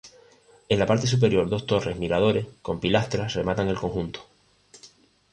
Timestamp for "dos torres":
1.47-1.99